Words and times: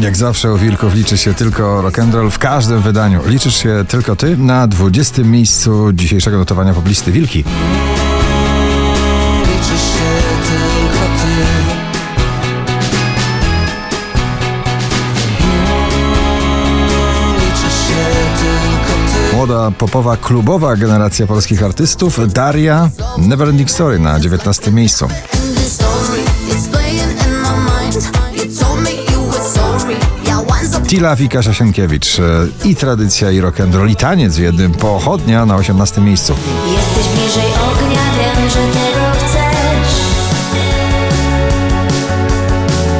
Jak 0.00 0.16
zawsze 0.16 0.52
u 0.52 0.58
Wilków 0.58 0.94
liczy 0.94 1.18
się 1.18 1.34
tylko 1.34 1.82
rock'n'roll 1.82 2.30
w 2.30 2.38
każdym 2.38 2.82
wydaniu. 2.82 3.22
Liczysz 3.26 3.56
się 3.56 3.84
tylko 3.88 4.16
ty 4.16 4.36
na 4.36 4.66
20. 4.66 5.22
miejscu 5.22 5.92
dzisiejszego 5.92 6.38
notowania 6.38 6.74
poblisty 6.74 7.12
Wilki. 7.12 7.44
Liczysz 9.38 9.82
się 9.82 10.10
tylko 10.48 11.04
ty 11.04 11.28
Młoda, 19.36 19.70
popowa, 19.70 20.16
klubowa 20.16 20.76
generacja 20.76 21.26
polskich 21.26 21.62
artystów 21.62 22.32
Daria 22.32 22.90
Neverending 23.18 23.70
Story 23.70 23.98
na 23.98 24.20
19. 24.20 24.72
miejscu. 24.72 25.08
Yeah, 30.90 31.10
once 31.10 31.16
upon 31.16 31.16
Tila 31.16 31.16
i 31.24 31.28
Kasia 31.28 31.54
Sienkiewicz. 31.54 32.18
E, 32.18 32.46
I 32.64 32.76
tradycja, 32.76 33.30
i 33.30 33.40
rock'n'roll, 33.40 33.90
i 33.90 33.96
taniec 33.96 34.36
w 34.36 34.40
jednym. 34.40 34.72
Pochodnia 34.72 35.46
na 35.46 35.56
18. 35.56 36.00
miejscu. 36.00 36.34
Jesteś 36.66 37.14
bliżej 37.14 37.52
ognia, 37.52 38.00
wiem, 38.18 38.50
że 38.50 38.58
tego 38.58 39.06
chcesz. 39.18 39.94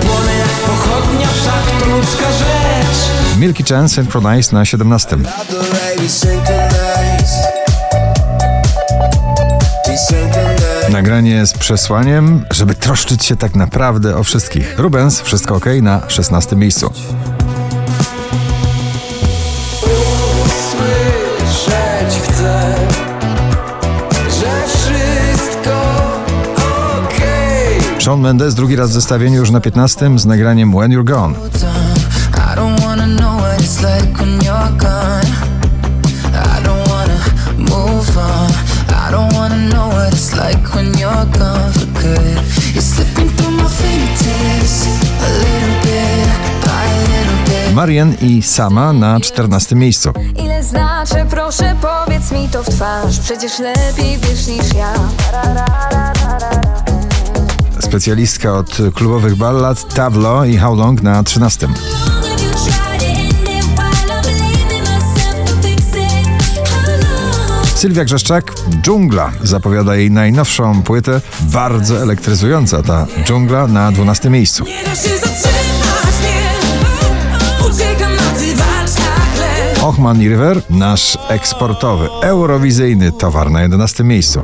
Płonę 0.00 0.36
jak 0.38 0.48
pochodnia, 0.48 1.28
wszak 1.28 1.80
to 1.80 1.96
ludzka 1.96 2.32
rzecz 2.32 3.38
Milky 3.38 3.64
Chance 3.64 3.94
Synchronize 3.94 4.56
na 4.56 4.64
17. 4.64 5.08
The 5.08 5.16
baby 5.16 6.08
synchronized 6.08 7.46
Be 9.86 9.98
synchronized 9.98 10.92
Nagranie 10.92 11.46
z 11.46 11.52
przesłaniem, 11.52 12.44
żeby 12.50 12.74
troszczyć 12.74 13.24
się 13.24 13.36
tak 13.36 13.54
naprawdę 13.54 14.16
o 14.16 14.24
wszystkich. 14.24 14.78
Rubens, 14.78 15.20
wszystko 15.20 15.54
ok 15.54 15.64
na 15.82 16.02
16. 16.08 16.56
miejscu. 16.56 16.90
Shawn 28.06 28.20
Mendes 28.20 28.54
drugi 28.54 28.76
raz 28.76 28.90
w 28.90 28.92
zestawieniu 28.92 29.40
już 29.40 29.50
na 29.50 29.60
15 29.60 30.18
z 30.18 30.26
nagraniem 30.26 30.72
When 30.72 30.90
You're 30.90 31.04
Gone. 31.04 31.34
Marian 47.74 48.14
i 48.20 48.42
Sama 48.42 48.92
na 48.92 49.20
14 49.20 49.76
miejscu. 49.76 50.12
Ile 50.44 50.62
znaczy, 50.62 51.26
proszę 51.30 51.76
powiedz 51.80 52.32
mi 52.32 52.48
to 52.48 52.62
w 52.62 52.66
twarz. 52.66 53.18
Przecież 53.18 53.58
lepiej 53.58 54.18
wiesz 54.18 54.46
niż 54.46 54.74
ja 54.74 54.94
Specjalistka 57.86 58.52
od 58.52 58.78
klubowych 58.94 59.34
ballad 59.36 59.94
Tablo 59.94 60.44
i 60.44 60.56
How 60.56 60.74
Long 60.74 61.02
na 61.02 61.22
13. 61.22 61.68
Sylwia 67.74 68.04
Grzeszczak, 68.04 68.52
Dżungla, 68.82 69.32
zapowiada 69.42 69.96
jej 69.96 70.10
najnowszą 70.10 70.82
płytę. 70.82 71.20
Bardzo 71.40 72.02
elektryzująca 72.02 72.82
ta 72.82 73.06
dżungla 73.24 73.66
na 73.66 73.92
12 73.92 74.30
miejscu. 74.30 74.64
Ochman 79.82 80.22
i 80.22 80.28
River, 80.28 80.62
nasz 80.70 81.18
eksportowy, 81.28 82.08
eurowizyjny 82.22 83.12
towar 83.12 83.50
na 83.50 83.62
11 83.62 84.04
miejscu. 84.04 84.40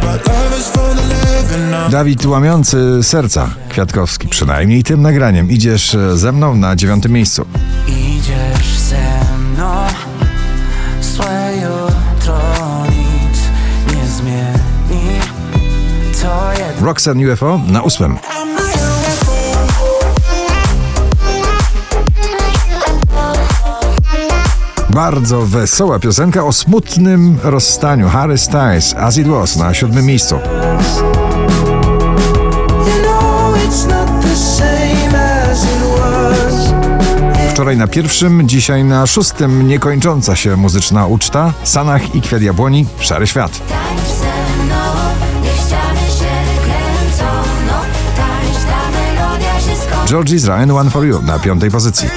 But 0.00 0.26
love 0.26 0.58
is 0.58 0.68
for 0.68 0.94
the 0.94 1.02
living. 1.02 1.74
I'm 1.74 1.90
Dawid 1.90 2.26
łamiący 2.26 3.02
serca, 3.02 3.50
Kwiatkowski, 3.68 4.28
przynajmniej 4.28 4.82
tym 4.82 5.02
nagraniem. 5.02 5.50
Idziesz 5.50 5.94
e, 5.94 6.16
ze 6.16 6.32
mną 6.32 6.54
na 6.54 6.76
9 6.76 7.08
miejscu. 7.08 7.46
Idziesz 7.88 8.78
ze 8.78 9.36
mną, 9.38 9.86
złe 11.00 11.52
jutro 11.54 12.40
nic 12.88 13.38
nie 13.96 14.06
zmieni. 14.06 15.20
Roxanne 16.80 17.32
UFO 17.32 17.60
na 17.68 17.84
8. 17.84 18.18
Bardzo 24.96 25.42
wesoła 25.42 25.98
piosenka 25.98 26.44
o 26.44 26.52
smutnym 26.52 27.38
rozstaniu. 27.42 28.08
Harry 28.08 28.38
Styles, 28.38 28.94
As 28.94 29.18
It 29.18 29.28
Was 29.28 29.56
na 29.56 29.74
siódmym 29.74 30.06
miejscu. 30.06 30.38
Wczoraj 37.50 37.76
na 37.76 37.86
pierwszym, 37.86 38.48
dzisiaj 38.48 38.84
na 38.84 39.06
szóstym 39.06 39.68
niekończąca 39.68 40.36
się 40.36 40.56
muzyczna 40.56 41.06
uczta. 41.06 41.52
Sanach 41.64 42.14
i 42.14 42.20
Kwiat 42.20 42.42
Jabłoni, 42.42 42.86
Szary 43.00 43.26
Świat. 43.26 43.60
No. 44.68 44.86
George 50.06 50.30
Israel, 50.30 50.70
One 50.70 50.90
For 50.90 51.04
You 51.04 51.22
na 51.22 51.38
piątej 51.38 51.70
pozycji. 51.70 52.08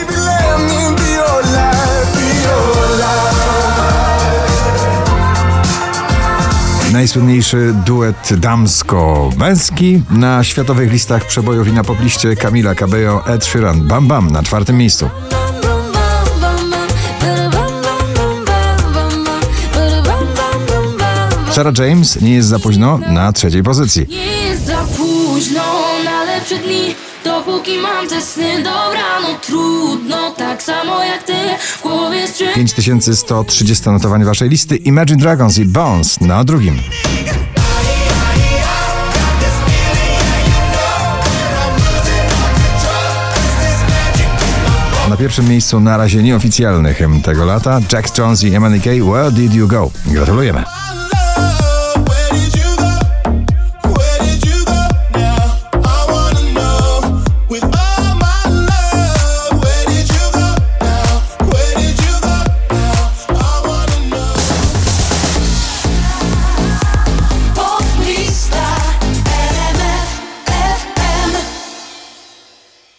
Najsłynniejszy 7.00 7.74
duet 7.86 8.40
damsko-męski 8.40 10.02
na 10.10 10.44
światowych 10.44 10.92
listach 10.92 11.28
przebojów 11.28 11.68
i 11.68 11.72
na 11.72 11.84
popliście 11.84 12.36
Camila 12.36 12.76
Cabello, 12.76 13.28
Ed 13.28 13.46
Sheeran, 13.46 13.88
Bam 13.88 14.08
Bam 14.08 14.32
na 14.32 14.44
czwartym 14.44 14.78
miejscu. 14.78 15.10
Sarah 21.52 21.78
James, 21.78 22.22
nie 22.22 22.34
jest 22.34 22.48
za 22.48 22.60
późno, 22.60 23.00
na 23.08 23.34
trzeciej 23.34 23.64
pozycji. 23.64 24.06
Nie 24.10 24.26
jest 24.26 24.66
za 24.66 24.78
późno 24.98 25.64
na 26.06 26.24
lepsze 26.24 26.58
dni 26.58 26.96
Dopóki 27.24 27.78
mam 27.78 28.08
te 28.08 28.22
sny, 28.22 28.64
no 28.64 28.92
5130 32.60 33.92
notowanie 33.92 34.26
waszej 34.26 34.50
listy 34.50 34.76
Imagine 34.76 35.18
Dragons 35.18 35.58
i 35.58 35.66
Bones 35.66 36.22
na 36.22 36.44
drugim. 36.44 36.80
Na 45.10 45.18
pierwszym 45.18 45.50
miejscu 45.50 45.80
na 45.80 45.98
razie 45.98 46.24
nieoficjalny 46.24 46.94
hymn 46.94 47.22
tego 47.22 47.46
lata 47.46 47.80
Jack 47.94 48.18
Jones 48.18 48.44
i 48.44 48.60
MNK 48.60 48.86
Where 48.86 49.32
Did 49.32 49.54
You 49.54 49.68
Go? 49.68 49.92
Gratulujemy. 50.06 50.64